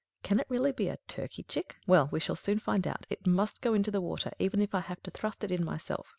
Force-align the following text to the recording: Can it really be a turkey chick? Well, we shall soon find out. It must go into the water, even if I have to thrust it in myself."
Can 0.23 0.39
it 0.39 0.47
really 0.49 0.71
be 0.71 0.87
a 0.87 0.97
turkey 1.07 1.43
chick? 1.43 1.75
Well, 1.85 2.09
we 2.11 2.19
shall 2.19 2.35
soon 2.35 2.57
find 2.57 2.87
out. 2.87 3.05
It 3.11 3.27
must 3.27 3.61
go 3.61 3.75
into 3.75 3.91
the 3.91 4.01
water, 4.01 4.31
even 4.39 4.59
if 4.59 4.73
I 4.73 4.79
have 4.79 5.03
to 5.03 5.11
thrust 5.11 5.43
it 5.43 5.51
in 5.51 5.63
myself." 5.63 6.07